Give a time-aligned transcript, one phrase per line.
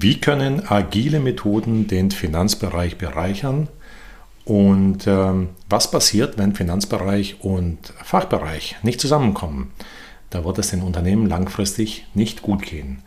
[0.00, 3.68] Wie können agile Methoden den Finanzbereich bereichern?
[4.44, 9.70] Und ähm, was passiert, wenn Finanzbereich und Fachbereich nicht zusammenkommen?
[10.30, 13.02] Da wird es den Unternehmen langfristig nicht gut gehen.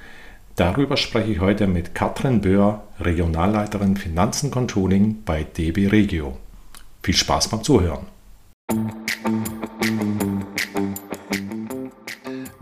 [0.55, 6.37] Darüber spreche ich heute mit Katrin Böhr, Regionalleiterin Finanzen Controlling bei DB Regio.
[7.03, 8.05] Viel Spaß beim Zuhören.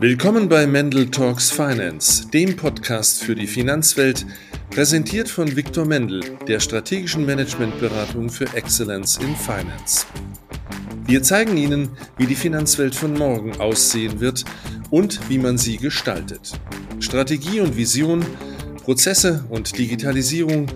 [0.06, 4.26] Willkommen bei Mendel Talks Finance, dem Podcast für die Finanzwelt,
[4.68, 10.04] präsentiert von Viktor Mendel, der strategischen Managementberatung für Excellence in Finance.
[11.06, 14.44] Wir zeigen Ihnen, wie die Finanzwelt von morgen aussehen wird
[14.90, 16.52] und wie man sie gestaltet.
[17.00, 18.26] Strategie und Vision,
[18.82, 20.66] Prozesse und Digitalisierung,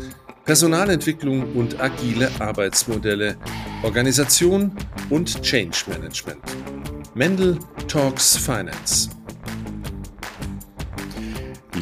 [0.47, 3.37] Personalentwicklung und agile Arbeitsmodelle,
[3.83, 4.73] Organisation
[5.11, 6.41] und Change Management.
[7.19, 7.59] Mendel
[7.89, 9.11] Talks Finance.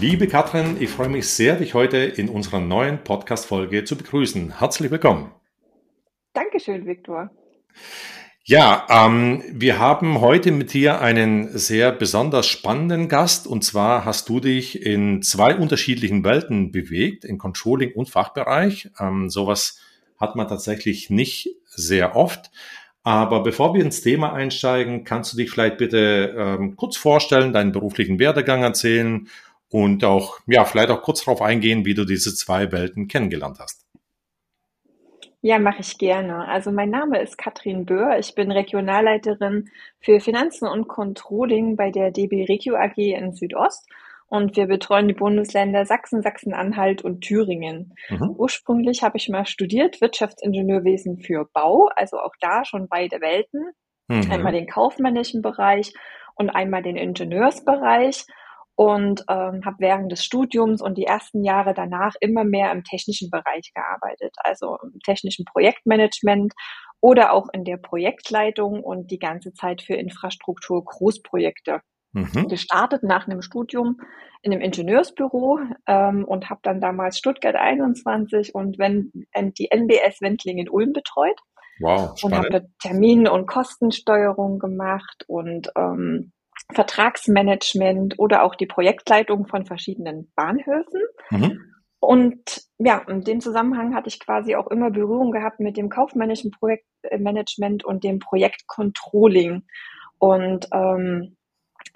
[0.00, 4.58] Liebe Katrin, ich freue mich sehr, dich heute in unserer neuen Podcast-Folge zu begrüßen.
[4.60, 5.30] Herzlich willkommen.
[6.32, 7.30] Dankeschön, Viktor.
[8.44, 14.30] Ja, ähm, wir haben heute mit dir einen sehr besonders spannenden Gast und zwar hast
[14.30, 18.88] du dich in zwei unterschiedlichen Welten bewegt, in Controlling und Fachbereich.
[18.98, 19.80] Ähm, sowas
[20.18, 22.50] hat man tatsächlich nicht sehr oft.
[23.06, 27.70] Aber bevor wir ins Thema einsteigen, kannst du dich vielleicht bitte ähm, kurz vorstellen, deinen
[27.70, 29.28] beruflichen Werdegang erzählen
[29.70, 33.86] und auch, ja, vielleicht auch kurz darauf eingehen, wie du diese zwei Welten kennengelernt hast.
[35.40, 36.48] Ja, mache ich gerne.
[36.48, 38.18] Also mein Name ist Katrin Böhr.
[38.18, 43.86] Ich bin Regionalleiterin für Finanzen und Controlling bei der DB Regio AG in Südost.
[44.28, 47.94] Und wir betreuen die Bundesländer Sachsen, Sachsen-Anhalt und Thüringen.
[48.08, 48.34] Mhm.
[48.36, 53.70] Ursprünglich habe ich mal studiert Wirtschaftsingenieurwesen für Bau, also auch da schon beide Welten.
[54.08, 54.30] Mhm.
[54.30, 55.92] Einmal den kaufmännischen Bereich
[56.34, 58.24] und einmal den Ingenieursbereich
[58.76, 63.30] und ähm, habe während des Studiums und die ersten Jahre danach immer mehr im technischen
[63.30, 66.52] Bereich gearbeitet, also im technischen Projektmanagement
[67.00, 71.80] oder auch in der Projektleitung und die ganze Zeit für Infrastruktur Großprojekte.
[72.16, 72.48] Mhm.
[72.48, 74.00] Gestartet nach einem Studium
[74.40, 80.56] in einem Ingenieursbüro ähm, und habe dann damals Stuttgart 21 und wenn die NBS Wendling
[80.56, 81.38] in Ulm betreut.
[81.78, 82.38] Wow, spannend.
[82.38, 86.32] Und habe Termin- und Kostensteuerung gemacht und ähm,
[86.72, 91.02] Vertragsmanagement oder auch die Projektleitung von verschiedenen Bahnhöfen.
[91.30, 91.60] Mhm.
[92.00, 96.50] Und ja, in dem Zusammenhang hatte ich quasi auch immer Berührung gehabt mit dem kaufmännischen
[96.50, 99.64] Projektmanagement und dem Projektcontrolling.
[100.18, 101.36] Und ähm,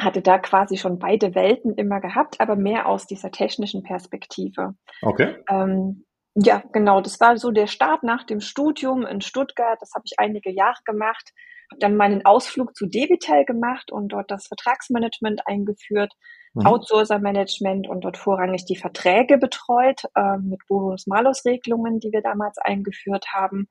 [0.05, 4.75] hatte da quasi schon beide Welten immer gehabt, aber mehr aus dieser technischen Perspektive.
[5.03, 5.37] Okay.
[5.49, 7.01] Ähm, ja, genau.
[7.01, 9.79] Das war so der Start nach dem Studium in Stuttgart.
[9.81, 11.33] Das habe ich einige Jahre gemacht.
[11.71, 16.13] Habe dann meinen Ausflug zu Debitel gemacht und dort das Vertragsmanagement eingeführt,
[16.55, 16.67] mhm.
[16.67, 23.69] Outsourcer-Management und dort vorrangig die Verträge betreut äh, mit Bonus-Malus-Regelungen, die wir damals eingeführt haben.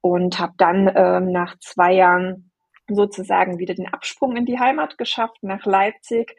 [0.00, 2.50] Und habe dann ähm, nach zwei Jahren
[2.88, 6.36] sozusagen wieder den Absprung in die Heimat geschafft, nach Leipzig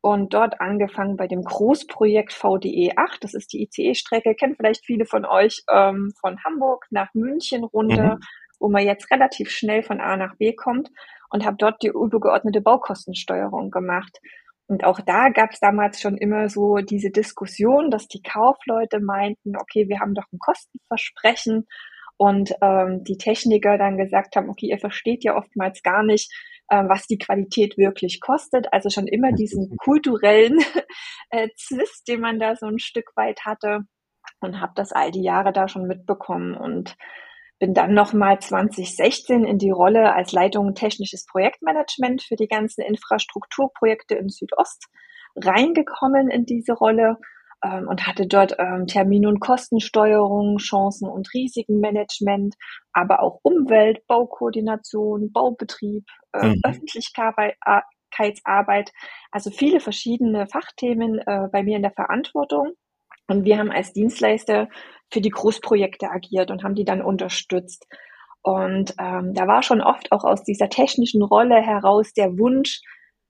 [0.00, 3.22] und dort angefangen bei dem Großprojekt VDE 8.
[3.22, 8.16] Das ist die ICE-Strecke, kennen vielleicht viele von euch ähm, von Hamburg nach München runter,
[8.16, 8.20] mhm.
[8.58, 10.90] wo man jetzt relativ schnell von A nach B kommt
[11.30, 14.18] und habe dort die übergeordnete Baukostensteuerung gemacht.
[14.66, 19.56] Und auch da gab es damals schon immer so diese Diskussion, dass die Kaufleute meinten,
[19.56, 21.66] okay, wir haben doch ein Kostenversprechen
[22.22, 26.32] und ähm, die Techniker dann gesagt haben, okay, ihr versteht ja oftmals gar nicht,
[26.68, 28.72] äh, was die Qualität wirklich kostet.
[28.72, 30.60] Also schon immer diesen kulturellen
[31.30, 33.80] äh, Zwist, den man da so ein Stück weit hatte.
[34.38, 36.94] Und habe das all die Jahre da schon mitbekommen und
[37.58, 44.14] bin dann nochmal 2016 in die Rolle als Leitung technisches Projektmanagement für die ganzen Infrastrukturprojekte
[44.14, 44.86] in Südost
[45.34, 47.16] reingekommen in diese Rolle
[47.62, 52.54] ähm, und hatte dort ähm, Termin- und Kostensteuerung, Chancen- und Risikenmanagement,
[52.92, 56.60] aber auch Umwelt, Baukoordination, Baubetrieb, äh, mhm.
[56.64, 58.92] Öffentlichkeitsarbeit,
[59.30, 62.72] also viele verschiedene Fachthemen äh, bei mir in der Verantwortung.
[63.28, 64.68] Und wir haben als Dienstleister
[65.10, 67.86] für die Großprojekte agiert und haben die dann unterstützt.
[68.42, 72.80] Und ähm, da war schon oft auch aus dieser technischen Rolle heraus der Wunsch,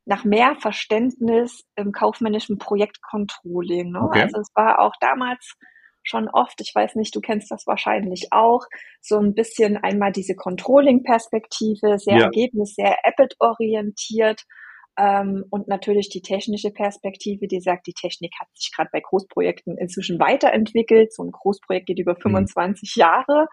[0.04, 3.92] nach mehr Verständnis im kaufmännischen Projektcontrolling.
[3.92, 4.02] Ne?
[4.02, 4.22] Okay.
[4.22, 5.54] Also es war auch damals
[6.04, 8.66] schon oft, ich weiß nicht, du kennst das wahrscheinlich auch,
[9.00, 12.24] so ein bisschen einmal diese Controlling-Perspektive, sehr ja.
[12.24, 14.42] ergebnis-, sehr Appet-orientiert
[14.98, 19.78] ähm, und natürlich die technische Perspektive, die sagt, die Technik hat sich gerade bei Großprojekten
[19.78, 21.14] inzwischen weiterentwickelt.
[21.14, 23.00] So ein Großprojekt geht über 25 mhm.
[23.00, 23.46] Jahre.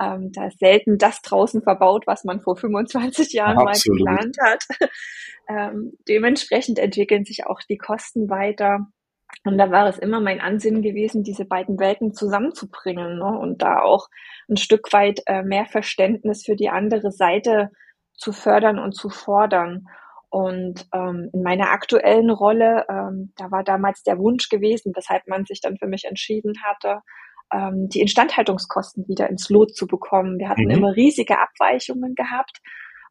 [0.00, 4.00] Ähm, da ist selten das draußen verbaut, was man vor 25 Jahren Absolut.
[4.00, 4.64] mal geplant hat.
[5.48, 8.86] ähm, dementsprechend entwickeln sich auch die Kosten weiter.
[9.44, 13.38] Und da war es immer mein Ansinnen gewesen, diese beiden Welten zusammenzubringen ne?
[13.38, 14.08] und da auch
[14.48, 17.70] ein Stück weit äh, mehr Verständnis für die andere Seite
[18.14, 19.86] zu fördern und zu fordern.
[20.30, 25.44] Und ähm, in meiner aktuellen Rolle, ähm, da war damals der Wunsch gewesen, weshalb man
[25.44, 27.02] sich dann für mich entschieden hatte,
[27.52, 30.38] ähm, die Instandhaltungskosten wieder ins Lot zu bekommen.
[30.38, 30.70] Wir hatten mhm.
[30.70, 32.60] immer riesige Abweichungen gehabt,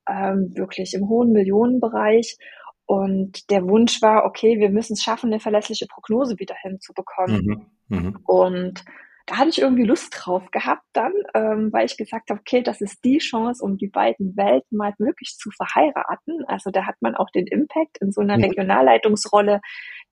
[0.09, 2.37] ähm, wirklich im hohen Millionenbereich.
[2.85, 7.69] Und der Wunsch war, okay, wir müssen es schaffen, eine verlässliche Prognose wieder hinzubekommen.
[7.87, 7.97] Mhm.
[7.97, 8.19] Mhm.
[8.25, 8.83] Und
[9.25, 12.81] da hatte ich irgendwie Lust drauf gehabt dann, ähm, weil ich gesagt habe, okay, das
[12.81, 16.43] ist die Chance, um die beiden Welten mal wirklich zu verheiraten.
[16.47, 18.43] Also da hat man auch den Impact in so einer mhm.
[18.45, 19.61] Regionalleitungsrolle,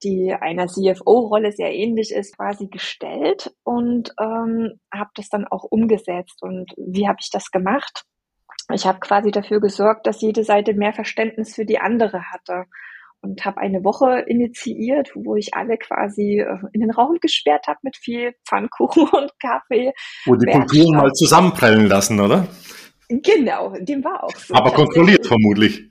[0.04, 6.42] die einer CFO-Rolle sehr ähnlich ist, quasi gestellt und ähm, habe das dann auch umgesetzt.
[6.42, 8.04] Und wie habe ich das gemacht?
[8.74, 12.66] Ich habe quasi dafür gesorgt, dass jede Seite mehr Verständnis für die andere hatte
[13.22, 17.80] und habe eine Woche initiiert, wo ich alle quasi äh, in den Raum gesperrt habe
[17.84, 19.94] mit viel Pfannkuchen und Kaffee.
[20.26, 22.48] Wo die Kulturen mal zusammenprellen lassen, oder?
[23.10, 24.54] Genau, dem war auch so.
[24.54, 25.90] Aber kontrolliert vermutlich.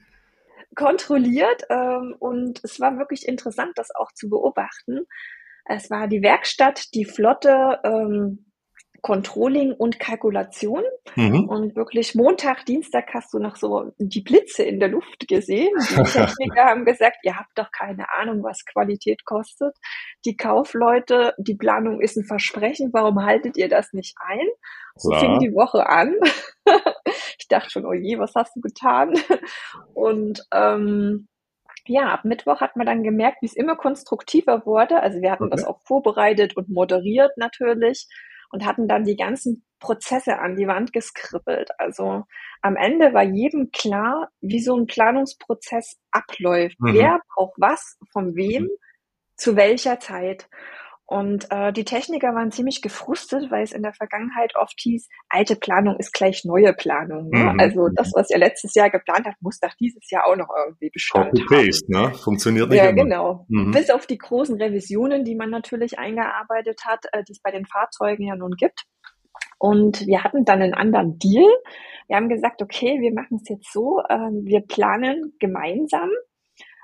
[0.77, 5.07] Kontrolliert ähm, und es war wirklich interessant, das auch zu beobachten.
[5.65, 8.51] Es war die Werkstatt, die Flotte, ähm,
[9.03, 10.83] Controlling und Kalkulation.
[11.17, 11.49] Mhm.
[11.49, 15.71] Und wirklich Montag, Dienstag hast du noch so die Blitze in der Luft gesehen.
[15.91, 19.77] Die Techniker haben gesagt, ihr habt doch keine Ahnung, was Qualität kostet.
[20.25, 24.47] Die Kaufleute, die Planung ist ein Versprechen, warum haltet ihr das nicht ein?
[24.97, 25.21] So Klar.
[25.21, 26.15] fing die Woche an.
[27.51, 29.15] ich dachte schon, oh je, was hast du getan?
[29.95, 31.29] Und ähm,
[31.87, 35.03] ja, ab Mittwoch hat man dann gemerkt, wie es immer konstruktiver wurde.
[35.03, 35.57] Also wir hatten okay.
[35.57, 38.07] das auch vorbereitet und moderiert natürlich
[38.51, 41.71] und hatten dann die ganzen Prozesse an die Wand geskribbelt.
[41.79, 42.25] Also
[42.63, 46.79] am Ende war jedem klar, wie so ein Planungsprozess abläuft.
[46.81, 46.95] Mhm.
[46.95, 48.71] Wer braucht was, von wem, mhm.
[49.37, 50.49] zu welcher Zeit.
[51.11, 55.57] Und äh, die Techniker waren ziemlich gefrustet, weil es in der Vergangenheit oft hieß, alte
[55.57, 57.31] Planung ist gleich neue Planung.
[57.31, 57.53] Ne?
[57.53, 57.59] Mhm.
[57.59, 60.89] Also das, was ihr letztes Jahr geplant habt, muss doch dieses Jahr auch noch irgendwie
[60.91, 62.13] Bestand Copy-Paste, ne?
[62.15, 63.03] Funktioniert nicht Ja, immer.
[63.03, 63.47] genau.
[63.49, 63.73] Mhm.
[63.73, 67.67] Bis auf die großen Revisionen, die man natürlich eingearbeitet hat, äh, die es bei den
[67.67, 68.85] Fahrzeugen ja nun gibt.
[69.59, 71.51] Und wir hatten dann einen anderen Deal.
[72.07, 74.15] Wir haben gesagt, okay, wir machen es jetzt so, äh,
[74.45, 76.11] wir planen gemeinsam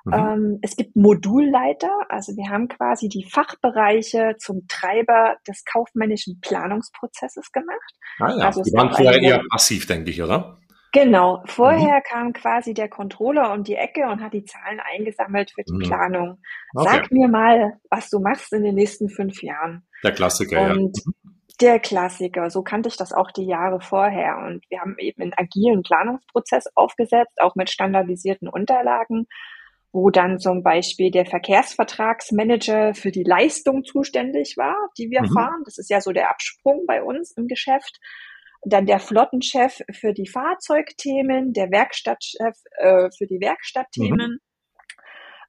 [0.07, 0.13] Mhm.
[0.15, 7.51] Ähm, es gibt Modulleiter, also wir haben quasi die Fachbereiche zum Treiber des kaufmännischen Planungsprozesses
[7.51, 7.95] gemacht.
[8.21, 10.59] Ah ja, also die waren vorher eher passiv, denke ich, oder?
[10.93, 12.03] Genau, vorher mhm.
[12.09, 15.81] kam quasi der Controller um die Ecke und hat die Zahlen eingesammelt für die mhm.
[15.81, 16.39] Planung.
[16.73, 16.89] Okay.
[16.89, 19.83] Sag mir mal, was du machst in den nächsten fünf Jahren.
[20.05, 21.03] Der Klassiker, und ja.
[21.05, 21.33] Mhm.
[21.61, 24.39] Der Klassiker, so kannte ich das auch die Jahre vorher.
[24.47, 29.27] Und wir haben eben einen agilen Planungsprozess aufgesetzt, auch mit standardisierten Unterlagen
[29.93, 35.33] wo dann zum Beispiel der Verkehrsvertragsmanager für die Leistung zuständig war, die wir mhm.
[35.33, 35.63] fahren.
[35.65, 37.99] Das ist ja so der Absprung bei uns im Geschäft.
[38.65, 44.33] Dann der Flottenchef für die Fahrzeugthemen, der Werkstattchef äh, für die Werkstattthemen.
[44.33, 44.39] Mhm.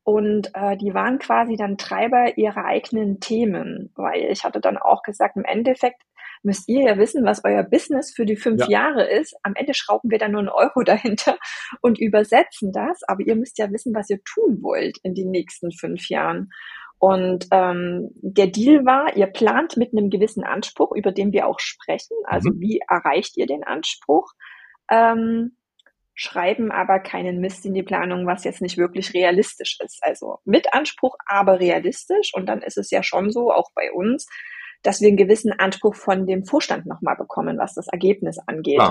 [0.04, 5.02] Und äh, die waren quasi dann Treiber ihrer eigenen Themen, weil ich hatte dann auch
[5.02, 6.02] gesagt, im Endeffekt
[6.44, 8.82] müsst ihr ja wissen, was euer Business für die fünf ja.
[8.82, 9.36] Jahre ist.
[9.44, 11.38] Am Ende schrauben wir dann nur einen Euro dahinter
[11.82, 13.02] und übersetzen das.
[13.08, 16.50] Aber ihr müsst ja wissen, was ihr tun wollt in den nächsten fünf Jahren.
[17.00, 21.60] Und ähm, der Deal war, ihr plant mit einem gewissen Anspruch, über den wir auch
[21.60, 22.18] sprechen.
[22.26, 22.60] Also mhm.
[22.60, 24.32] wie erreicht ihr den Anspruch?
[24.90, 25.58] Ähm,
[26.16, 30.00] schreiben aber keinen Mist in die Planung, was jetzt nicht wirklich realistisch ist.
[30.02, 32.32] Also mit Anspruch, aber realistisch.
[32.34, 34.26] Und dann ist es ja schon so, auch bei uns,
[34.84, 38.82] dass wir einen gewissen Anspruch von dem Vorstand nochmal bekommen, was das Ergebnis angeht.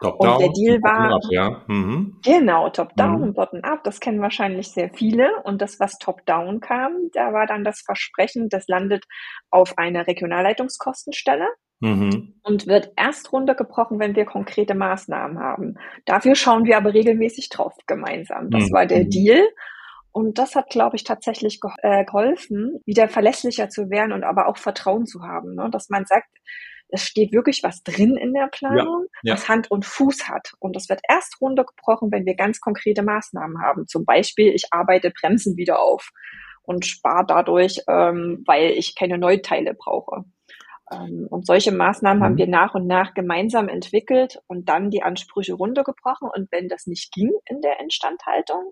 [0.00, 1.62] Top und der Deal war, ja.
[1.66, 2.18] mhm.
[2.22, 3.22] genau, Top-Down mhm.
[3.22, 5.30] und Bottom-Up, das kennen wahrscheinlich sehr viele.
[5.44, 9.04] Und das, was Top-Down kam, da war dann das Versprechen, das landet
[9.50, 11.48] auf einer Regionalleitungskostenstelle
[11.80, 12.34] mhm.
[12.42, 15.76] und wird erst runtergebrochen, wenn wir konkrete Maßnahmen haben.
[16.04, 18.50] Dafür schauen wir aber regelmäßig drauf gemeinsam.
[18.50, 18.72] Das mhm.
[18.72, 19.42] war der Deal.
[20.14, 24.58] Und das hat, glaube ich, tatsächlich äh, geholfen, wieder verlässlicher zu werden und aber auch
[24.58, 25.68] Vertrauen zu haben, ne?
[25.72, 26.28] dass man sagt,
[26.88, 29.34] es steht wirklich was drin in der Planung, ja, ja.
[29.34, 30.52] was Hand und Fuß hat.
[30.60, 33.88] Und das wird erst runtergebrochen, wenn wir ganz konkrete Maßnahmen haben.
[33.88, 36.10] Zum Beispiel, ich arbeite Bremsen wieder auf
[36.62, 40.22] und spare dadurch, ähm, weil ich keine Neuteile brauche.
[40.92, 42.24] Ähm, und solche Maßnahmen mhm.
[42.24, 46.28] haben wir nach und nach gemeinsam entwickelt und dann die Ansprüche runtergebrochen.
[46.32, 48.70] Und wenn das nicht ging in der Instandhaltung,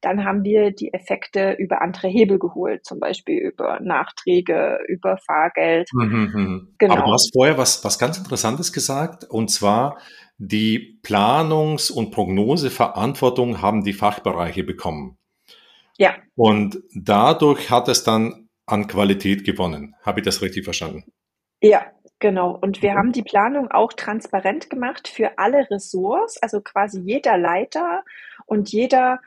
[0.00, 5.88] dann haben wir die Effekte über andere Hebel geholt, zum Beispiel über Nachträge, über Fahrgeld.
[5.92, 6.74] Mhm, mhm.
[6.78, 6.94] Genau.
[6.94, 9.98] Aber du hast vorher was, was ganz Interessantes gesagt, und zwar
[10.38, 15.16] die Planungs- und Prognoseverantwortung haben die Fachbereiche bekommen.
[15.98, 16.14] Ja.
[16.34, 19.94] Und dadurch hat es dann an Qualität gewonnen.
[20.02, 21.04] Habe ich das richtig verstanden?
[21.62, 21.86] Ja,
[22.18, 22.50] genau.
[22.50, 22.98] Und wir mhm.
[22.98, 28.04] haben die Planung auch transparent gemacht für alle Ressorts, also quasi jeder Leiter
[28.44, 29.20] und jeder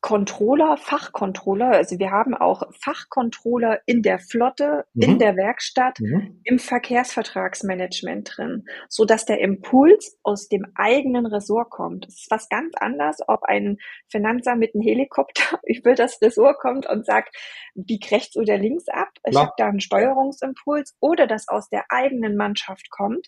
[0.00, 5.02] Controller, Fachcontroller, also wir haben auch Fachcontroller in der Flotte, mhm.
[5.02, 6.40] in der Werkstatt, mhm.
[6.44, 12.06] im Verkehrsvertragsmanagement drin, so dass der Impuls aus dem eigenen Ressort kommt.
[12.06, 16.88] Es ist was ganz anderes, ob ein Finanzer mit einem Helikopter über das Ressort kommt
[16.88, 17.34] und sagt,
[17.74, 22.36] bieg rechts oder links ab, ich habe da einen Steuerungsimpuls, oder das aus der eigenen
[22.36, 23.26] Mannschaft kommt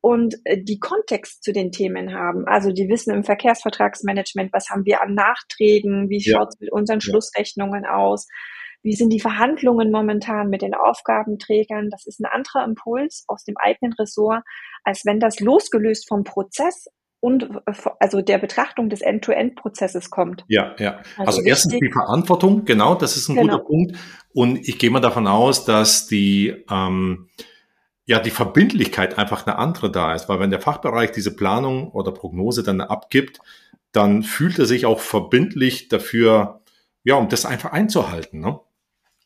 [0.00, 2.46] und äh, die Kontext zu den Themen haben.
[2.46, 6.36] Also die wissen im Verkehrsvertragsmanagement, was haben wir an Nachträgen, wie ja.
[6.36, 7.10] schaut es mit unseren ja.
[7.10, 8.28] Schlussrechnungen aus,
[8.82, 11.90] wie sind die Verhandlungen momentan mit den Aufgabenträgern.
[11.90, 14.42] Das ist ein anderer Impuls aus dem eigenen Ressort,
[14.84, 16.86] als wenn das losgelöst vom Prozess
[17.20, 20.44] und äh, also der Betrachtung des End-to-End-Prozesses kommt.
[20.48, 20.98] Ja, ja.
[21.16, 23.58] Also, also erstens die Verantwortung, genau, das ist ein genau.
[23.58, 23.96] guter Punkt.
[24.32, 27.28] Und ich gehe mal davon aus, dass die ähm,
[28.06, 32.12] ja die Verbindlichkeit einfach eine andere da ist, weil wenn der Fachbereich diese Planung oder
[32.12, 33.40] Prognose dann abgibt,
[33.92, 36.60] dann fühlt er sich auch verbindlich dafür,
[37.02, 38.40] ja, um das einfach einzuhalten.
[38.40, 38.60] Ne?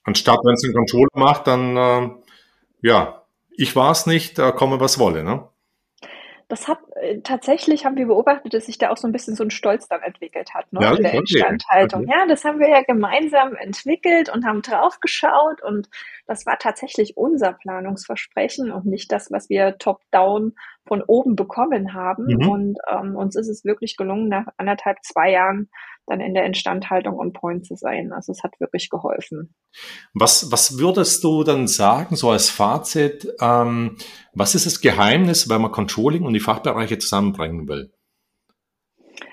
[0.04, 2.10] Anstatt wenn es ein Controller macht, dann äh,
[2.82, 5.24] ja, ich war es nicht, da komme was wolle.
[5.24, 5.46] Ne?
[6.50, 6.74] das äh,
[7.22, 10.02] tatsächlich haben wir beobachtet, dass sich da auch so ein bisschen so ein Stolz dann
[10.02, 12.02] entwickelt hat, ne, ja, in der Instandhaltung.
[12.02, 12.12] Okay.
[12.12, 15.88] Ja, das haben wir ja gemeinsam entwickelt und haben drauf geschaut und
[16.26, 20.54] das war tatsächlich unser Planungsversprechen und nicht das, was wir top-down
[20.86, 22.26] von oben bekommen haben.
[22.26, 22.48] Mhm.
[22.48, 25.68] Und ähm, uns ist es wirklich gelungen, nach anderthalb, zwei Jahren
[26.06, 28.12] dann in der Instandhaltung on point zu sein.
[28.12, 29.54] Also es hat wirklich geholfen.
[30.12, 33.96] Was, was würdest du dann sagen, so als Fazit, ähm,
[34.34, 37.92] was ist das Geheimnis, wenn man Controlling und die Fachbereiche zusammenbringen will?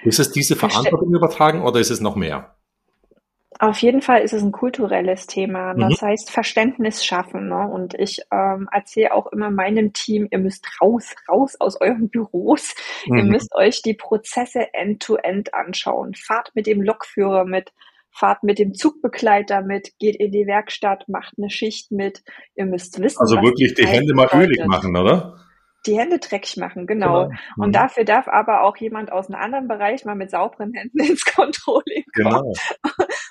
[0.03, 2.56] Ist es diese Verantwortung übertragen oder ist es noch mehr?
[3.59, 5.73] Auf jeden Fall ist es ein kulturelles Thema.
[5.73, 5.79] Mhm.
[5.79, 7.49] Das heißt Verständnis schaffen.
[7.49, 7.67] Ne?
[7.67, 12.75] Und ich ähm, erzähle auch immer meinem Team, ihr müsst raus, raus aus euren Büros.
[13.07, 13.17] Mhm.
[13.17, 16.13] Ihr müsst euch die Prozesse end-to-end -end anschauen.
[16.13, 17.73] Fahrt mit dem Lokführer mit,
[18.11, 22.23] fahrt mit dem Zugbegleiter mit, geht in die Werkstatt, macht eine Schicht mit.
[22.55, 23.19] Ihr müsst wissen.
[23.19, 25.35] Also wirklich die Hände mal ölig machen, oder?
[25.87, 27.27] die Hände dreckig machen, genau.
[27.27, 27.39] genau.
[27.57, 27.73] Und mhm.
[27.73, 32.03] dafür darf aber auch jemand aus einem anderen Bereich mal mit sauberen Händen ins Controlling
[32.13, 32.53] kommen genau.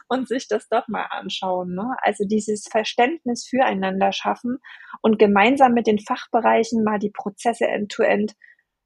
[0.09, 1.75] Und sich das dort mal anschauen.
[1.75, 1.97] Ne?
[2.03, 4.59] Also dieses Verständnis füreinander schaffen
[5.03, 8.37] und gemeinsam mit den Fachbereichen mal die Prozesse end-to-end -end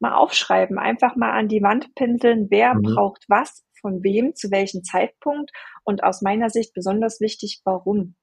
[0.00, 2.82] mal aufschreiben, einfach mal an die Wand pinseln, wer mhm.
[2.82, 5.50] braucht was, von wem, zu welchem Zeitpunkt
[5.84, 8.14] und aus meiner Sicht besonders wichtig, warum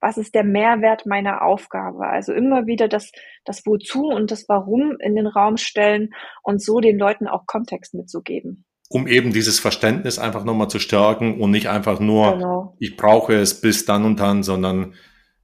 [0.00, 2.06] was ist der Mehrwert meiner Aufgabe?
[2.06, 3.12] Also immer wieder das,
[3.44, 6.10] das Wozu und das Warum in den Raum stellen
[6.42, 8.65] und so den Leuten auch Kontext mitzugeben.
[8.88, 12.76] Um eben dieses Verständnis einfach nochmal zu stärken und nicht einfach nur, genau.
[12.78, 14.94] ich brauche es bis dann und dann, sondern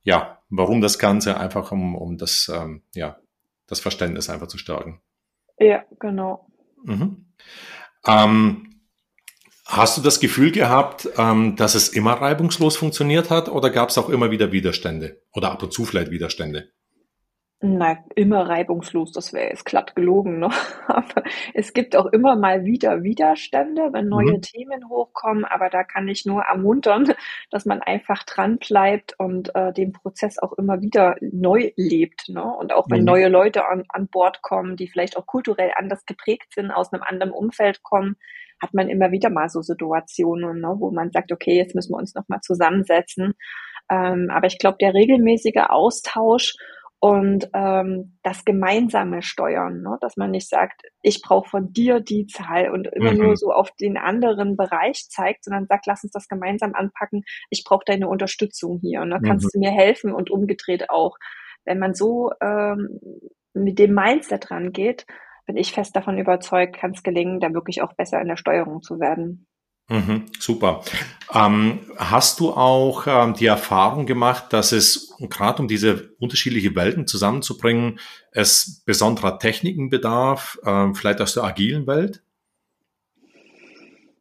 [0.03, 3.19] ja, warum das Ganze einfach um, um das, ähm, ja,
[3.67, 5.01] das Verständnis einfach zu stärken.
[5.59, 6.47] Ja, genau.
[6.85, 7.33] Mhm.
[8.07, 8.73] Ähm,
[9.73, 13.97] Hast du das Gefühl gehabt, ähm, dass es immer reibungslos funktioniert hat oder gab es
[13.97, 16.73] auch immer wieder Widerstände oder ab und zu vielleicht Widerstände?
[17.65, 20.51] Na, immer reibungslos, das wäre jetzt glatt gelogen, ne?
[20.89, 21.23] Aber
[21.55, 24.43] es gibt auch immer mal wieder Widerstände, wenn neue mhm.
[24.43, 27.15] Themen hochkommen, aber da kann ich nur ermuntern,
[27.51, 32.43] dass man einfach dran bleibt und äh, den Prozess auch immer wieder neu lebt, ne?
[32.43, 33.07] Und auch wenn mhm.
[33.07, 37.05] neue Leute an, an Bord kommen, die vielleicht auch kulturell anders geprägt sind, aus einem
[37.05, 38.17] anderen Umfeld kommen,
[38.61, 41.99] hat man immer wieder mal so Situationen, ne, wo man sagt, okay, jetzt müssen wir
[41.99, 43.35] uns nochmal zusammensetzen.
[43.89, 46.55] Ähm, aber ich glaube, der regelmäßige Austausch
[47.05, 49.99] und ähm, das gemeinsame Steuern, ne?
[50.01, 53.19] dass man nicht sagt, ich brauche von dir die Zahl und immer mhm.
[53.19, 57.65] nur so auf den anderen Bereich zeigt, sondern sagt, lass uns das gemeinsam anpacken, ich
[57.67, 59.05] brauche deine Unterstützung hier.
[59.05, 59.19] Ne?
[59.21, 59.49] Kannst mhm.
[59.53, 61.17] du mir helfen und umgedreht auch.
[61.65, 63.01] Wenn man so ähm,
[63.53, 65.05] mit dem Mindset rangeht,
[65.45, 68.81] bin ich fest davon überzeugt, kann es gelingen, da wirklich auch besser in der Steuerung
[68.81, 69.49] zu werden.
[69.89, 70.83] Mhm, super.
[71.35, 77.07] Ähm, hast du auch ähm, die Erfahrung gemacht, dass es gerade um diese unterschiedlichen Welten
[77.07, 77.99] zusammenzubringen,
[78.31, 82.23] es besonderer Techniken bedarf, äh, vielleicht aus der agilen Welt?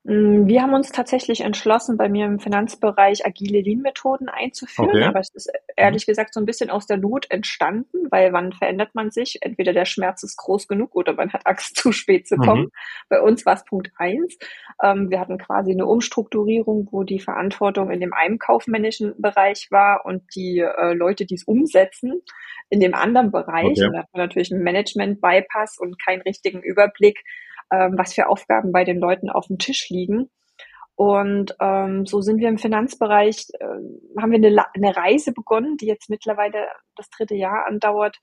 [0.03, 5.03] Mm, wir haben uns tatsächlich entschlossen, bei mir im Finanzbereich agile Lean-Methoden einzuführen, okay.
[5.03, 6.11] aber es ist ehrlich mhm.
[6.11, 9.37] gesagt so ein bisschen aus der Not entstanden, weil wann verändert man sich?
[9.41, 12.63] Entweder der Schmerz ist groß genug oder man hat Angst, zu spät zu kommen.
[12.63, 12.71] Mhm.
[13.09, 14.37] Bei uns war es Punkt eins.
[14.81, 20.05] Ähm, wir hatten quasi eine Umstrukturierung, wo die Verantwortung in dem einen kaufmännischen Bereich war
[20.05, 22.23] und die äh, Leute, die es umsetzen,
[22.69, 23.77] in dem anderen Bereich.
[23.77, 23.85] Okay.
[23.85, 27.23] Und da hat man natürlich einen Management-Bypass und keinen richtigen Überblick,
[27.71, 30.29] ähm, was für Aufgaben bei den Leuten auf dem Tisch liegen.
[30.95, 35.87] Und ähm, so sind wir im Finanzbereich, äh, haben wir eine, eine Reise begonnen, die
[35.87, 38.17] jetzt mittlerweile das dritte Jahr andauert,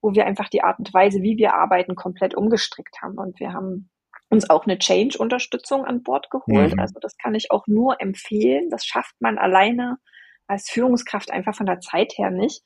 [0.00, 3.18] wo wir einfach die Art und Weise, wie wir arbeiten, komplett umgestrickt haben.
[3.18, 3.90] Und wir haben
[4.30, 6.74] uns auch eine Change-Unterstützung an Bord geholt.
[6.74, 6.80] Mhm.
[6.80, 8.70] Also das kann ich auch nur empfehlen.
[8.70, 9.98] Das schafft man alleine
[10.46, 12.62] als Führungskraft einfach von der Zeit her nicht.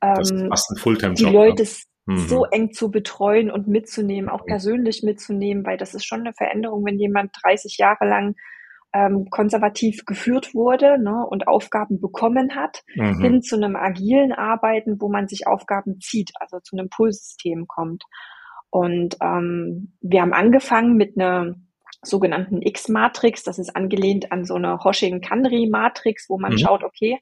[0.00, 1.30] Das ist ähm, fast ein Fulltime-Job.
[1.30, 1.34] Die?
[1.34, 1.68] Leute ne?
[2.18, 6.84] So eng zu betreuen und mitzunehmen, auch persönlich mitzunehmen, weil das ist schon eine Veränderung,
[6.84, 8.36] wenn jemand 30 Jahre lang
[8.92, 13.20] ähm, konservativ geführt wurde ne, und Aufgaben bekommen hat, mhm.
[13.20, 18.04] hin zu einem agilen Arbeiten, wo man sich Aufgaben zieht, also zu einem Pull-System kommt.
[18.70, 21.54] Und ähm, wir haben angefangen mit einer
[22.02, 23.42] sogenannten X-Matrix.
[23.42, 26.58] Das ist angelehnt an so eine Hoshing-Kanri-Matrix, wo man mhm.
[26.58, 27.18] schaut, okay,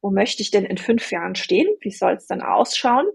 [0.00, 1.68] wo möchte ich denn in fünf Jahren stehen?
[1.80, 3.06] Wie soll es dann ausschauen?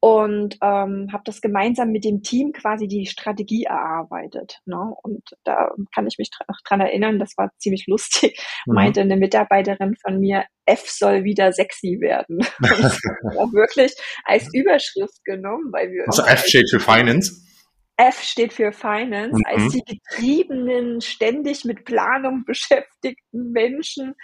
[0.00, 4.60] Und ähm, habe das gemeinsam mit dem Team quasi die Strategie erarbeitet.
[4.64, 4.94] Ne?
[5.02, 6.30] Und da kann ich mich
[6.64, 8.74] dran erinnern, das war ziemlich lustig, mhm.
[8.74, 12.38] meinte eine Mitarbeiterin von mir, F soll wieder sexy werden.
[13.38, 13.92] auch wirklich
[14.24, 16.04] als Überschrift genommen, weil wir.
[16.06, 17.48] Also F steht für Finance.
[17.96, 19.44] F steht für Finance, mhm.
[19.44, 24.14] als die getriebenen, ständig mit Planung beschäftigten Menschen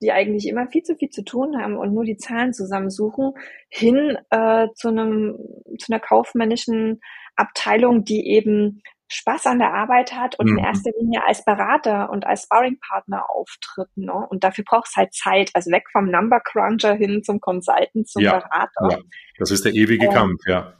[0.00, 3.32] die eigentlich immer viel zu viel zu tun haben und nur die Zahlen zusammensuchen,
[3.68, 5.38] hin äh, zu einem
[5.78, 7.00] zu einer kaufmännischen
[7.36, 10.58] Abteilung, die eben Spaß an der Arbeit hat und mhm.
[10.58, 13.88] in erster Linie als Berater und als Sparringpartner auftritt.
[13.94, 14.12] Ne?
[14.12, 18.22] Und dafür braucht es halt Zeit, also weg vom Number Cruncher hin zum Consultant, zum
[18.22, 18.88] ja, Berater.
[18.90, 18.98] Ja.
[19.38, 20.74] Das ist der ewige ähm, Kampf, ja.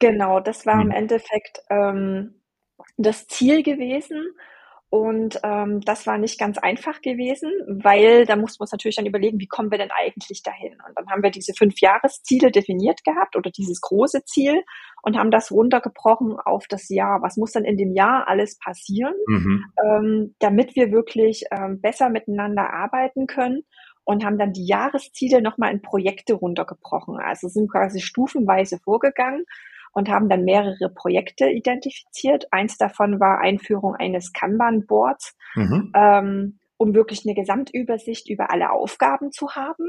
[0.00, 0.82] Genau, das war mhm.
[0.82, 2.42] im Endeffekt ähm,
[2.96, 4.34] das Ziel gewesen.
[4.92, 9.06] Und ähm, das war nicht ganz einfach gewesen, weil da mussten wir uns natürlich dann
[9.06, 10.74] überlegen, wie kommen wir denn eigentlich dahin?
[10.86, 14.62] Und dann haben wir diese fünf Jahresziele definiert gehabt oder dieses große Ziel
[15.00, 17.22] und haben das runtergebrochen auf das Jahr.
[17.22, 19.64] Was muss dann in dem Jahr alles passieren, mhm.
[19.82, 23.62] ähm, damit wir wirklich ähm, besser miteinander arbeiten können?
[24.04, 27.18] Und haben dann die Jahresziele nochmal in Projekte runtergebrochen.
[27.20, 29.44] Also sind quasi stufenweise vorgegangen
[29.92, 32.46] und haben dann mehrere Projekte identifiziert.
[32.50, 35.92] Eins davon war Einführung eines Kanban-Boards, mhm.
[35.94, 39.86] ähm, um wirklich eine Gesamtübersicht über alle Aufgaben zu haben.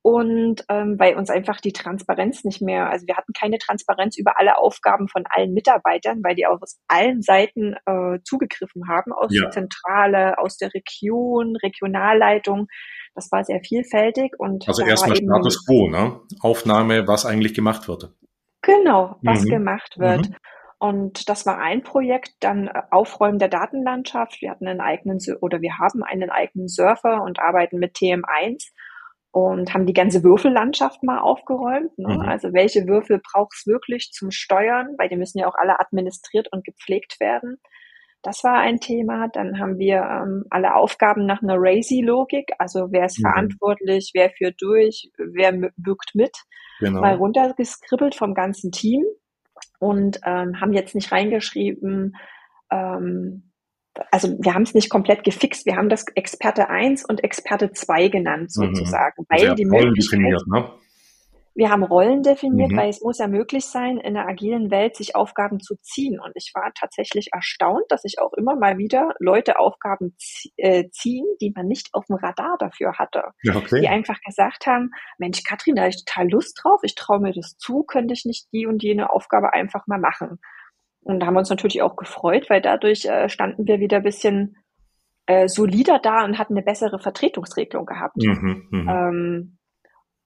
[0.00, 4.38] Und ähm, weil uns einfach die Transparenz nicht mehr, also wir hatten keine Transparenz über
[4.38, 9.42] alle Aufgaben von allen Mitarbeitern, weil die aus allen Seiten äh, zugegriffen haben, aus ja.
[9.42, 12.68] der Zentrale, aus der Region, Regionalleitung.
[13.14, 16.20] Das war sehr vielfältig und also erstmal Status Quo, ne?
[16.40, 18.14] Aufnahme, was eigentlich gemacht wurde.
[18.68, 19.48] Genau, was mhm.
[19.48, 20.28] gemacht wird.
[20.28, 20.36] Mhm.
[20.78, 24.40] Und das war ein Projekt, dann äh, Aufräumen der Datenlandschaft.
[24.42, 28.68] Wir hatten einen eigenen oder wir haben einen eigenen Surfer und arbeiten mit TM1
[29.30, 31.98] und haben die ganze Würfellandschaft mal aufgeräumt.
[31.98, 32.14] Ne?
[32.14, 32.20] Mhm.
[32.20, 36.48] Also welche Würfel braucht es wirklich zum Steuern, weil die müssen ja auch alle administriert
[36.52, 37.58] und gepflegt werden.
[38.22, 39.28] Das war ein Thema.
[39.28, 43.22] Dann haben wir ähm, alle Aufgaben nach einer Razy-Logik, also wer ist mhm.
[43.22, 46.36] verantwortlich, wer führt durch, wer wirkt mit,
[46.78, 47.00] genau.
[47.00, 49.04] mal runtergeskribbelt vom ganzen Team
[49.78, 52.16] und ähm, haben jetzt nicht reingeschrieben,
[52.70, 53.48] ähm,
[54.10, 58.08] also wir haben es nicht komplett gefixt, wir haben das Experte 1 und Experte 2
[58.08, 58.74] genannt mhm.
[58.74, 59.26] sozusagen, mhm.
[59.28, 60.70] weil die Möglichkeit, ne?
[61.58, 62.76] Wir haben Rollen definiert, mhm.
[62.76, 66.20] weil es muss ja möglich sein, in einer agilen Welt sich Aufgaben zu ziehen.
[66.20, 70.14] Und ich war tatsächlich erstaunt, dass ich auch immer mal wieder Leute Aufgaben
[70.56, 73.24] äh, ziehen, die man nicht auf dem Radar dafür hatte.
[73.42, 73.80] Ja, okay.
[73.80, 77.32] Die einfach gesagt haben, Mensch, Katrin, da habe ich total Lust drauf, ich traue mir
[77.32, 80.38] das zu, könnte ich nicht die und jene Aufgabe einfach mal machen.
[81.00, 84.04] Und da haben wir uns natürlich auch gefreut, weil dadurch äh, standen wir wieder ein
[84.04, 84.58] bisschen
[85.26, 88.16] äh, solider da und hatten eine bessere Vertretungsregelung gehabt.
[88.16, 89.08] Mhm, mh.
[89.08, 89.57] ähm,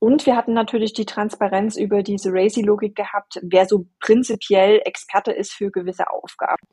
[0.02, 5.52] und wir hatten natürlich die Transparenz über diese Racy-Logik gehabt, wer so prinzipiell Experte ist
[5.52, 6.66] für gewisse Aufgaben.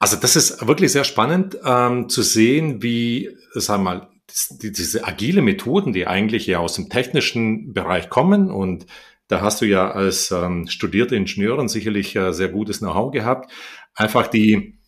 [0.00, 4.08] Also das ist wirklich sehr spannend ähm, zu sehen, wie, sagen wir mal,
[4.50, 8.50] die, diese agile Methoden, die eigentlich ja aus dem technischen Bereich kommen.
[8.50, 8.86] Und
[9.28, 13.52] da hast du ja als ähm, studierte Ingenieurin sicherlich äh, sehr gutes Know-how gehabt,
[13.94, 14.80] einfach die,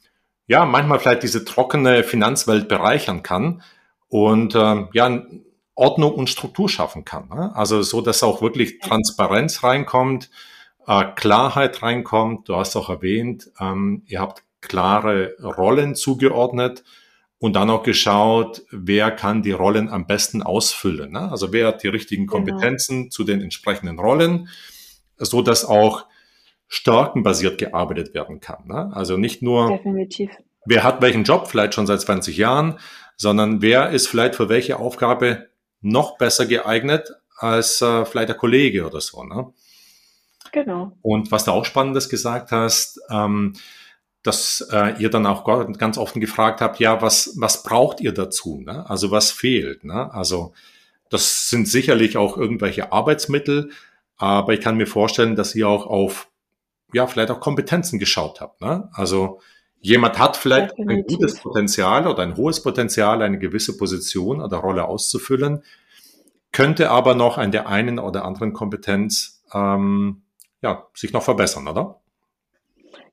[0.48, 3.62] ja, manchmal vielleicht diese trockene Finanzwelt bereichern kann.
[4.08, 5.22] Und ähm, ja,
[5.74, 7.28] Ordnung und Struktur schaffen kann.
[7.28, 7.54] Ne?
[7.54, 10.30] Also so, dass auch wirklich Transparenz reinkommt,
[10.86, 12.48] äh, Klarheit reinkommt.
[12.48, 16.84] Du hast auch erwähnt, ähm, ihr habt klare Rollen zugeordnet
[17.38, 21.12] und dann auch geschaut, wer kann die Rollen am besten ausfüllen.
[21.12, 21.30] Ne?
[21.30, 22.38] Also wer hat die richtigen genau.
[22.38, 23.10] Kompetenzen genau.
[23.10, 24.48] zu den entsprechenden Rollen,
[25.18, 26.06] so dass auch
[26.68, 28.66] stärkenbasiert gearbeitet werden kann.
[28.66, 28.90] Ne?
[28.94, 30.30] Also nicht nur, Definitiv.
[30.64, 32.78] wer hat welchen Job, vielleicht schon seit 20 Jahren,
[33.16, 35.48] sondern wer ist vielleicht für welche Aufgabe
[35.84, 39.22] noch besser geeignet als äh, vielleicht der Kollege oder so.
[39.22, 39.52] Ne?
[40.50, 40.92] Genau.
[41.02, 43.54] Und was du auch Spannendes gesagt hast, ähm,
[44.22, 45.44] dass äh, ihr dann auch
[45.76, 48.62] ganz offen gefragt habt, ja, was, was braucht ihr dazu?
[48.64, 48.88] Ne?
[48.88, 49.84] Also was fehlt?
[49.84, 50.12] Ne?
[50.14, 50.54] Also
[51.10, 53.70] das sind sicherlich auch irgendwelche Arbeitsmittel,
[54.16, 56.28] aber ich kann mir vorstellen, dass ihr auch auf,
[56.94, 58.62] ja, vielleicht auch Kompetenzen geschaut habt.
[58.62, 58.88] Ne?
[58.92, 59.40] Also
[59.84, 60.96] jemand hat vielleicht Definitiv.
[60.96, 65.62] ein gutes Potenzial oder ein hohes Potenzial, eine gewisse Position oder Rolle auszufüllen,
[66.52, 70.22] könnte aber noch an der einen oder anderen Kompetenz ähm,
[70.62, 72.00] ja, sich noch verbessern, oder?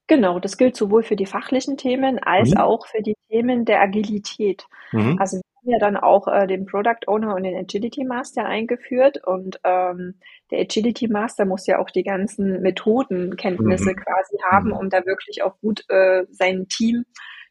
[0.08, 2.58] Genau, das gilt sowohl für die fachlichen Themen als mhm.
[2.58, 4.66] auch für die Themen der Agilität.
[4.94, 5.18] Mhm.
[5.20, 10.20] Also ja dann auch äh, den Product Owner und den Agility Master eingeführt und ähm,
[10.50, 13.96] der Agility Master muss ja auch die ganzen Methodenkenntnisse mhm.
[13.96, 14.78] quasi haben, mhm.
[14.78, 17.06] um da wirklich auch gut äh, sein Team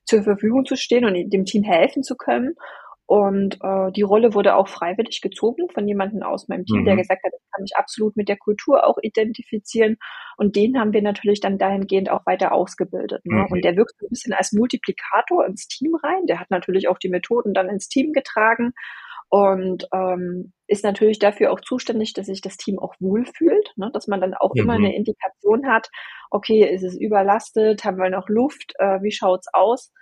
[0.04, 2.54] zur Verfügung zu stehen und dem Team helfen zu können.
[3.10, 6.84] Und äh, die Rolle wurde auch freiwillig gezogen von jemandem aus meinem Team, mhm.
[6.84, 9.96] der gesagt hat, ich kann mich absolut mit der Kultur auch identifizieren.
[10.36, 13.26] Und den haben wir natürlich dann dahingehend auch weiter ausgebildet.
[13.26, 13.34] Ne?
[13.34, 13.46] Mhm.
[13.50, 16.26] Und der wirkt so ein bisschen als Multiplikator ins Team rein.
[16.28, 18.74] Der hat natürlich auch die Methoden dann ins Team getragen
[19.28, 23.90] und ähm, ist natürlich dafür auch zuständig, dass sich das Team auch wohlfühlt, ne?
[23.92, 24.62] dass man dann auch mhm.
[24.62, 25.88] immer eine Indikation hat,
[26.30, 29.92] okay, ist es überlastet, haben wir noch Luft, äh, wie schaut's aus?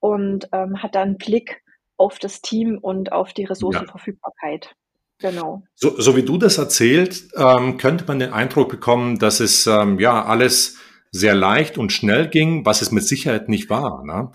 [0.00, 1.62] Und ähm, hat dann Blick
[1.96, 4.66] auf das Team und auf die Ressourcenverfügbarkeit.
[4.66, 5.30] Ja.
[5.30, 5.62] Genau.
[5.74, 9.98] So, so, wie du das erzählt, ähm, könnte man den Eindruck bekommen, dass es ähm,
[9.98, 10.76] ja alles
[11.12, 14.04] sehr leicht und schnell ging, was es mit Sicherheit nicht war.
[14.04, 14.32] Ne?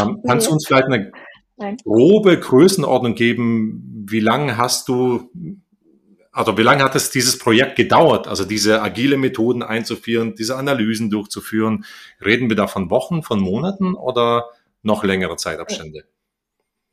[0.00, 1.12] Ähm, kannst du uns vielleicht eine
[1.56, 1.76] Nein.
[1.84, 4.04] grobe Größenordnung geben?
[4.10, 5.30] Wie lange hast du,
[6.32, 11.08] also wie lange hat es dieses Projekt gedauert, also diese agile Methoden einzuführen, diese Analysen
[11.08, 11.84] durchzuführen?
[12.22, 14.46] Reden wir da von Wochen, von Monaten oder
[14.82, 16.04] noch längere Zeitabstände?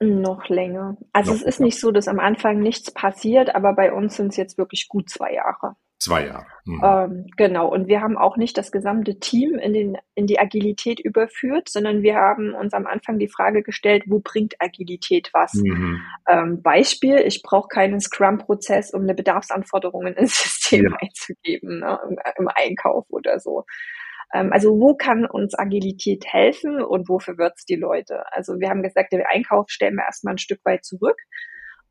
[0.06, 0.98] Noch länger.
[1.14, 4.30] Also Noch es ist nicht so, dass am Anfang nichts passiert, aber bei uns sind
[4.30, 5.76] es jetzt wirklich gut zwei Jahre.
[5.98, 6.46] Zwei Jahre.
[6.66, 6.82] Mhm.
[6.84, 7.68] Ähm, genau.
[7.68, 12.04] Und wir haben auch nicht das gesamte Team in, den, in die Agilität überführt, sondern
[12.04, 15.54] wir haben uns am Anfang die Frage gestellt, wo bringt Agilität was?
[15.54, 16.02] Mhm.
[16.28, 20.98] Ähm, Beispiel, ich brauche keinen Scrum-Prozess, um eine Bedarfsanforderung ins System ja.
[21.02, 23.64] einzugeben, ne, im, im Einkauf oder so.
[24.34, 28.24] Ähm, also wo kann uns Agilität helfen und wofür wird's die Leute?
[28.32, 31.18] Also wir haben gesagt, den Einkauf stellen wir erstmal ein Stück weit zurück.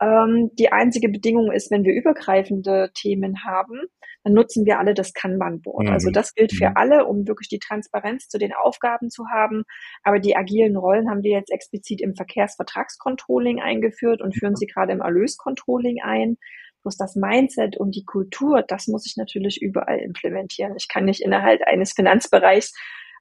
[0.00, 3.80] Ähm, die einzige Bedingung ist, wenn wir übergreifende Themen haben,
[4.24, 5.88] dann nutzen wir alle das Kanban-Board.
[5.88, 6.14] Also mhm.
[6.14, 6.76] das gilt für mhm.
[6.76, 9.64] alle, um wirklich die Transparenz zu den Aufgaben zu haben.
[10.02, 14.92] Aber die agilen Rollen haben wir jetzt explizit im Verkehrsvertragscontrolling eingeführt und führen sie gerade
[14.92, 16.38] im Erlöscontrolling ein.
[16.84, 20.74] Bloß das Mindset und die Kultur, das muss ich natürlich überall implementieren.
[20.76, 22.72] Ich kann nicht innerhalb eines Finanzbereichs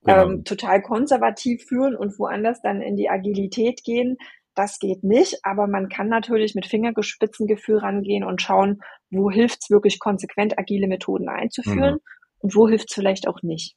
[0.03, 0.23] genau.
[0.23, 4.17] ähm, total konservativ führen und woanders dann in die Agilität gehen.
[4.55, 9.69] Das geht nicht, aber man kann natürlich mit Fingergespitzengefühl rangehen und schauen, wo hilft es
[9.69, 12.01] wirklich konsequent, agile Methoden einzuführen mhm.
[12.39, 13.75] und wo hilft es vielleicht auch nicht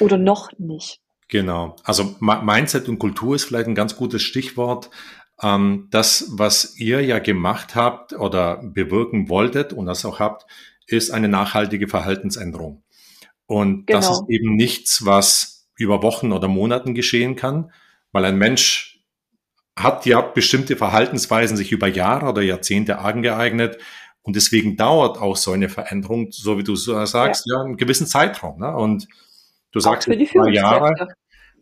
[0.00, 1.00] oder noch nicht.
[1.28, 1.76] Genau.
[1.84, 4.90] Also Mindset und Kultur ist vielleicht ein ganz gutes Stichwort.
[5.42, 10.46] Ähm, das, was ihr ja gemacht habt oder bewirken wolltet und das auch habt,
[10.86, 12.82] ist eine nachhaltige Verhaltensänderung.
[13.46, 14.00] Und genau.
[14.00, 17.72] das ist eben nichts, was über Wochen oder Monaten geschehen kann,
[18.12, 19.00] weil ein Mensch
[19.76, 23.78] hat ja bestimmte Verhaltensweisen sich über Jahre oder Jahrzehnte angeeignet
[24.28, 28.06] und deswegen dauert auch so eine Veränderung, so wie du sagst, ja, ja einen gewissen
[28.06, 28.60] Zeitraum.
[28.60, 28.76] Ne?
[28.76, 29.08] Und
[29.72, 31.08] du sagst zwei Jahre.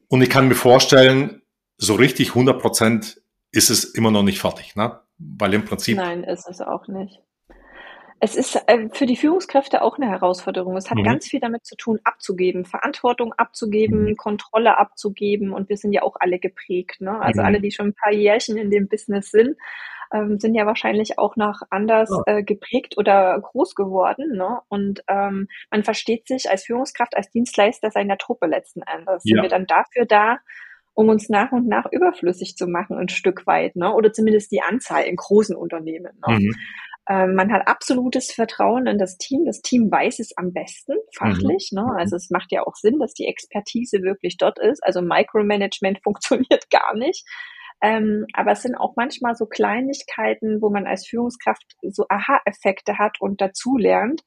[0.09, 1.43] Und ich kann mir vorstellen,
[1.77, 3.21] so richtig 100 Prozent
[3.57, 5.01] ist es immer noch nicht fertig, ne?
[5.19, 5.97] Weil im Prinzip.
[5.97, 7.21] Nein, ist es auch nicht.
[8.19, 10.77] Es ist äh, für die Führungskräfte auch eine Herausforderung.
[10.77, 11.05] Es hat mhm.
[11.05, 14.17] ganz viel damit zu tun, abzugeben, Verantwortung abzugeben, mhm.
[14.17, 15.53] Kontrolle abzugeben.
[15.53, 17.01] Und wir sind ja auch alle geprägt.
[17.01, 17.21] Ne?
[17.21, 17.47] Also mhm.
[17.47, 19.57] alle, die schon ein paar Jährchen in dem Business sind,
[20.15, 22.37] ähm, sind ja wahrscheinlich auch noch anders ja.
[22.39, 24.37] äh, geprägt oder groß geworden.
[24.37, 24.61] Ne?
[24.69, 29.23] Und ähm, man versteht sich als Führungskraft, als Dienstleister seiner Truppe letzten Endes.
[29.25, 29.35] Ja.
[29.35, 30.39] Sind wir dann dafür da,
[30.97, 33.93] um uns nach und nach überflüssig zu machen, ein Stück weit, ne?
[33.93, 36.19] oder zumindest die Anzahl in großen Unternehmen.
[36.27, 36.39] Ne?
[36.39, 36.55] Mhm.
[37.09, 39.45] Ähm, man hat absolutes Vertrauen in das Team.
[39.45, 41.71] Das Team weiß es am besten, fachlich.
[41.71, 41.81] Mhm.
[41.81, 41.85] Ne?
[41.85, 41.99] Mhm.
[41.99, 44.83] Also es macht ja auch Sinn, dass die Expertise wirklich dort ist.
[44.83, 47.25] Also Micromanagement funktioniert gar nicht.
[47.83, 53.21] Ähm, aber es sind auch manchmal so Kleinigkeiten, wo man als Führungskraft so Aha-Effekte hat
[53.21, 54.23] und dazu lernt.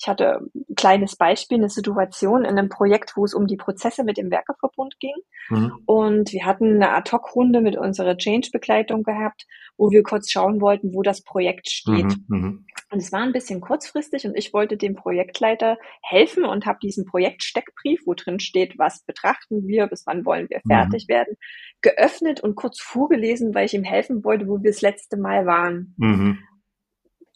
[0.00, 4.04] Ich hatte ein kleines Beispiel, eine Situation in einem Projekt, wo es um die Prozesse
[4.04, 5.14] mit dem Werkeverbund ging.
[5.48, 5.72] Mhm.
[5.86, 11.02] Und wir hatten eine Ad-Hoc-Runde mit unserer Change-Begleitung gehabt, wo wir kurz schauen wollten, wo
[11.02, 12.06] das Projekt steht.
[12.06, 12.24] Mhm.
[12.28, 12.66] mhm.
[12.90, 17.04] Und es war ein bisschen kurzfristig und ich wollte dem Projektleiter helfen und habe diesen
[17.04, 20.70] Projektsteckbrief, wo drin steht, was betrachten wir, bis wann wollen wir mhm.
[20.70, 21.12] fertig mhm.
[21.12, 21.36] werden,
[21.82, 25.94] geöffnet und kurz vorgelesen, weil ich ihm helfen wollte, wo wir das letzte Mal waren.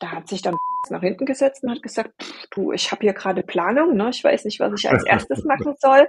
[0.02, 0.56] Da hat sich dann
[0.90, 2.12] nach hinten gesetzt und hat gesagt,
[2.50, 4.10] du, ich habe hier gerade Planung, ne?
[4.10, 6.08] ich weiß nicht, was ich als erstes machen soll.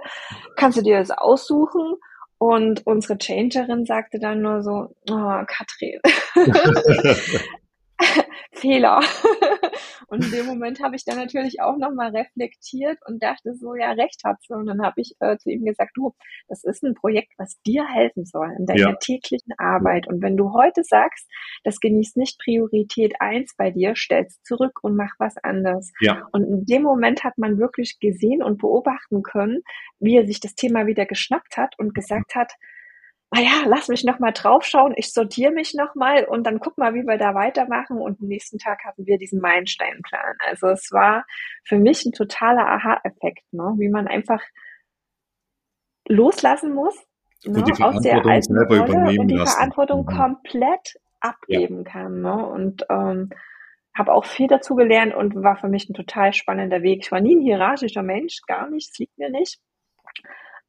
[0.56, 1.94] Kannst du dir das aussuchen?
[2.38, 6.00] Und unsere Changerin sagte dann nur so, oh, Katrin,
[8.54, 9.00] Fehler.
[10.08, 13.92] und in dem Moment habe ich dann natürlich auch nochmal reflektiert und dachte so, ja,
[13.92, 14.54] recht hat sie.
[14.54, 16.14] Und dann habe ich äh, zu ihm gesagt, du,
[16.48, 18.96] das ist ein Projekt, was dir helfen soll in deiner ja.
[18.96, 20.06] täglichen Arbeit.
[20.06, 21.28] Und wenn du heute sagst,
[21.62, 25.92] das genießt nicht Priorität eins bei dir, stellst zurück und mach was anderes.
[26.00, 26.28] Ja.
[26.32, 29.62] Und in dem Moment hat man wirklich gesehen und beobachten können,
[29.98, 32.52] wie er sich das Thema wieder geschnappt hat und gesagt hat,
[33.30, 37.18] naja, lass mich nochmal draufschauen, ich sortiere mich nochmal und dann guck mal, wie wir
[37.18, 37.98] da weitermachen.
[37.98, 40.36] Und am nächsten Tag hatten wir diesen Meilensteinplan.
[40.46, 41.24] Also es war
[41.64, 43.74] für mich ein totaler Aha-Effekt, ne?
[43.78, 44.40] wie man einfach
[46.06, 46.96] loslassen muss
[47.44, 47.58] ne?
[47.58, 49.52] und die aus der alten Rolle und die lassen.
[49.52, 50.16] Verantwortung mhm.
[50.16, 51.90] komplett abgeben ja.
[51.90, 52.20] kann.
[52.20, 52.46] Ne?
[52.46, 53.30] Und ähm,
[53.96, 57.00] habe auch viel dazu gelernt und war für mich ein total spannender Weg.
[57.02, 59.60] Ich war nie ein hierarchischer Mensch, gar nicht, es liegt mir nicht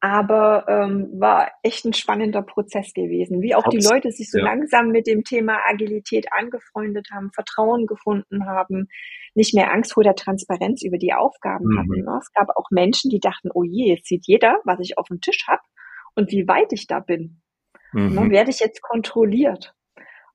[0.00, 3.40] aber ähm, war echt ein spannender Prozess gewesen.
[3.40, 3.82] Wie auch Absolut.
[3.82, 4.44] die Leute sich so ja.
[4.44, 8.88] langsam mit dem Thema Agilität angefreundet haben, Vertrauen gefunden haben,
[9.34, 11.78] nicht mehr Angst vor der Transparenz über die Aufgaben mhm.
[11.78, 12.04] hatten.
[12.04, 12.18] Ne?
[12.20, 15.20] Es gab auch Menschen, die dachten, oh je, jetzt sieht jeder, was ich auf dem
[15.20, 15.62] Tisch habe
[16.14, 17.40] und wie weit ich da bin.
[17.92, 18.20] Ne?
[18.20, 18.30] Mhm.
[18.30, 19.75] Werde ich jetzt kontrolliert?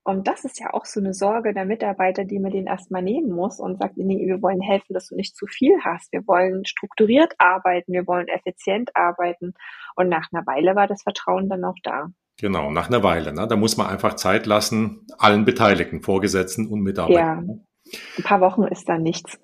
[0.04, 3.32] Und das ist ja auch so eine Sorge der Mitarbeiter, die man den erstmal nehmen
[3.32, 6.12] muss und sagt, nee, wir wollen helfen, dass du nicht zu viel hast.
[6.12, 9.54] Wir wollen strukturiert arbeiten, wir wollen effizient arbeiten.
[9.96, 12.08] Und nach einer Weile war das Vertrauen dann auch da.
[12.40, 13.32] Genau, nach einer Weile.
[13.34, 13.48] Ne?
[13.48, 17.48] Da muss man einfach Zeit lassen, allen Beteiligten, Vorgesetzten und Mitarbeitern.
[17.48, 19.38] Ja, ein paar Wochen ist da nichts.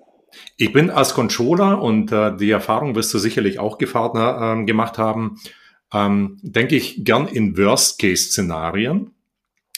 [0.56, 4.98] Ich bin als Controller und äh, die Erfahrung wirst du sicherlich auch Gefahrner, äh, gemacht
[4.98, 5.38] haben,
[5.92, 9.14] ähm, denke ich gern in Worst-Case-Szenarien.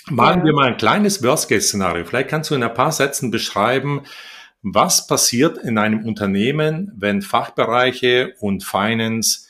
[0.09, 0.47] Malen ja.
[0.47, 2.05] wir mal ein kleines Worst-Case-Szenario.
[2.05, 4.03] Vielleicht kannst du in ein paar Sätzen beschreiben,
[4.63, 9.49] was passiert in einem Unternehmen, wenn Fachbereiche und Finance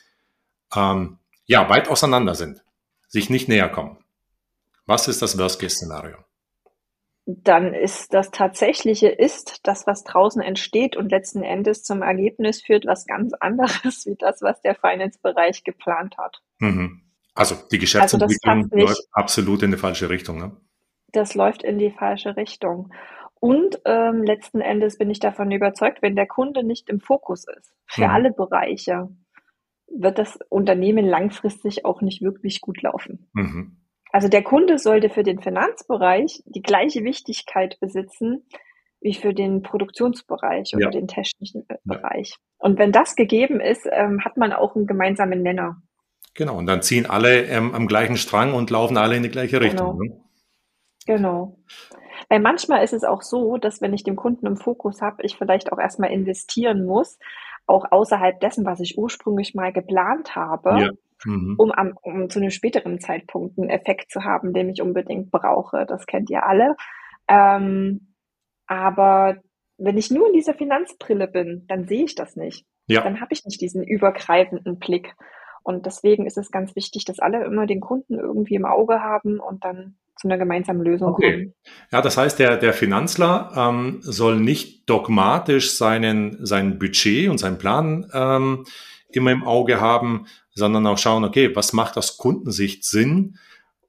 [0.75, 2.63] ähm, ja weit auseinander sind,
[3.09, 3.99] sich nicht näher kommen.
[4.87, 6.17] Was ist das Worst-Case-Szenario?
[7.27, 12.87] Dann ist das Tatsächliche ist das, was draußen entsteht und letzten Endes zum Ergebnis führt,
[12.87, 16.43] was ganz anderes wie das, was der Finance-Bereich geplant hat.
[16.59, 17.03] Mhm.
[17.41, 20.39] Also die Geschäftsentwicklung also läuft absolut in die falsche Richtung.
[20.39, 20.55] Ne?
[21.13, 22.93] Das läuft in die falsche Richtung.
[23.41, 27.73] Und ähm, letzten Endes bin ich davon überzeugt, wenn der Kunde nicht im Fokus ist,
[27.87, 28.11] für mhm.
[28.11, 29.09] alle Bereiche,
[29.89, 33.31] wird das Unternehmen langfristig auch nicht wirklich gut laufen.
[33.33, 33.79] Mhm.
[34.13, 38.45] Also der Kunde sollte für den Finanzbereich die gleiche Wichtigkeit besitzen
[39.01, 40.91] wie für den Produktionsbereich oder ja.
[40.91, 42.37] den technischen Bereich.
[42.59, 45.81] Und wenn das gegeben ist, ähm, hat man auch einen gemeinsamen Nenner.
[46.35, 49.59] Genau, und dann ziehen alle ähm, am gleichen Strang und laufen alle in die gleiche
[49.59, 49.91] genau.
[49.93, 49.99] Richtung.
[49.99, 50.15] Genau.
[50.15, 50.25] Ne?
[51.07, 51.57] genau.
[52.29, 55.37] Weil manchmal ist es auch so, dass wenn ich den Kunden im Fokus habe, ich
[55.37, 57.19] vielleicht auch erstmal investieren muss,
[57.67, 60.91] auch außerhalb dessen, was ich ursprünglich mal geplant habe, ja.
[61.25, 61.57] mhm.
[61.59, 65.87] um, am, um zu einem späteren Zeitpunkt einen Effekt zu haben, den ich unbedingt brauche.
[65.87, 66.77] Das kennt ihr alle.
[67.29, 68.15] Ähm,
[68.67, 69.39] aber
[69.79, 72.67] wenn ich nur in dieser Finanzbrille bin, dann sehe ich das nicht.
[72.87, 73.03] Ja.
[73.03, 75.15] Dann habe ich nicht diesen übergreifenden Blick.
[75.63, 79.41] Und deswegen ist es ganz wichtig, dass alle immer den Kunden irgendwie im Auge haben
[79.41, 81.33] und dann zu einer gemeinsamen Lösung okay.
[81.33, 81.55] kommen.
[81.91, 87.59] Ja, das heißt, der, der Finanzler ähm, soll nicht dogmatisch seinen, sein Budget und seinen
[87.59, 88.65] Plan ähm,
[89.09, 93.39] immer im Auge haben, sondern auch schauen, okay, was macht aus Kundensicht Sinn?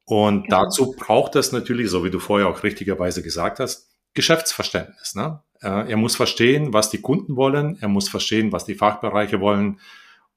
[0.06, 0.64] Und genau.
[0.64, 5.16] dazu braucht es natürlich, so wie du vorher auch richtigerweise gesagt hast, Geschäftsverständnis.
[5.16, 5.42] Ne?
[5.62, 9.80] Äh, er muss verstehen, was die Kunden wollen, er muss verstehen, was die Fachbereiche wollen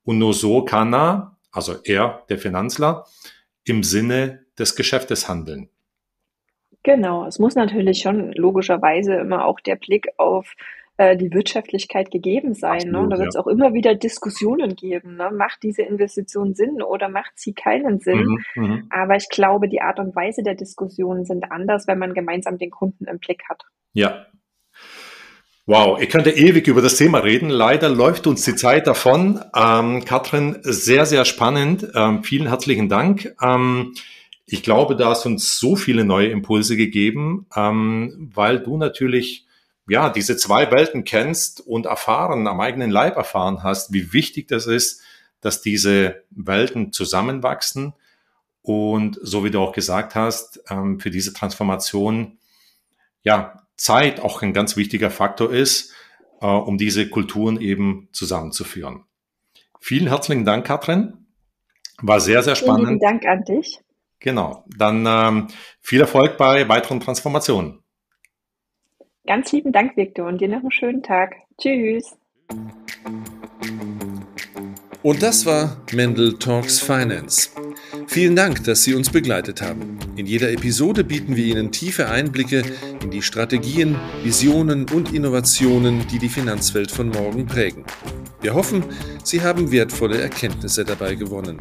[0.04, 3.06] und nur so kann er, also er, der Finanzler,
[3.64, 5.68] im Sinne des Geschäftes handeln.
[6.82, 10.54] Genau, es muss natürlich schon logischerweise immer auch der Blick auf
[10.96, 12.90] äh, die Wirtschaftlichkeit gegeben sein.
[12.90, 12.98] Ne?
[12.98, 13.08] Absolut, ne?
[13.08, 13.40] Da wird es ja.
[13.40, 15.16] auch immer wieder Diskussionen geben.
[15.16, 15.30] Ne?
[15.32, 18.38] Macht diese Investition Sinn oder macht sie keinen Sinn?
[18.54, 22.14] Mhm, mhm, Aber ich glaube, die Art und Weise der Diskussionen sind anders, wenn man
[22.14, 23.62] gemeinsam den Kunden im Blick hat.
[23.92, 24.26] Ja,
[25.66, 27.48] Wow, ich könnte ewig über das Thema reden.
[27.48, 29.42] Leider läuft uns die Zeit davon.
[29.56, 31.88] Ähm, Katrin, sehr, sehr spannend.
[31.94, 33.34] Ähm, vielen herzlichen Dank.
[33.40, 33.94] Ähm,
[34.44, 39.46] ich glaube, da hast uns so viele neue Impulse gegeben, ähm, weil du natürlich
[39.88, 44.66] ja diese zwei Welten kennst und erfahren, am eigenen Leib erfahren hast, wie wichtig das
[44.66, 45.00] ist,
[45.40, 47.94] dass diese Welten zusammenwachsen.
[48.60, 52.36] Und so wie du auch gesagt hast, ähm, für diese Transformation
[53.22, 55.92] ja, Zeit auch ein ganz wichtiger Faktor ist,
[56.40, 59.04] äh, um diese Kulturen eben zusammenzuführen.
[59.80, 61.26] Vielen herzlichen Dank, Katrin.
[62.00, 62.86] War sehr, sehr spannend.
[62.86, 63.80] Vielen Dank an dich.
[64.20, 64.64] Genau.
[64.76, 65.48] Dann ähm,
[65.80, 67.80] viel Erfolg bei weiteren Transformationen.
[69.26, 71.34] Ganz lieben Dank, Victor, und dir noch einen schönen Tag.
[71.60, 72.16] Tschüss.
[75.02, 77.50] Und das war Mendel Talks Finance.
[78.14, 79.98] Vielen Dank, dass Sie uns begleitet haben.
[80.14, 82.62] In jeder Episode bieten wir Ihnen tiefe Einblicke
[83.02, 87.84] in die Strategien, Visionen und Innovationen, die die Finanzwelt von morgen prägen.
[88.40, 88.84] Wir hoffen,
[89.24, 91.58] Sie haben wertvolle Erkenntnisse dabei gewonnen.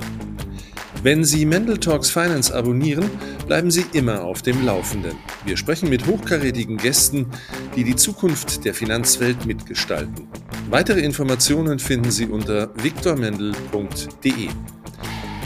[1.02, 3.10] Wenn Sie Mendel Talks Finance abonnieren,
[3.48, 5.18] bleiben Sie immer auf dem Laufenden.
[5.46, 7.26] Wir sprechen mit hochkarätigen Gästen,
[7.76, 10.28] die die Zukunft der Finanzwelt mitgestalten.
[10.70, 14.50] Weitere Informationen finden Sie unter viktormendel.de.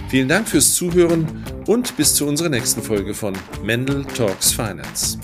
[0.10, 5.20] Vielen Dank fürs Zuhören und bis zu unserer nächsten Folge von Mendel Talks Finance.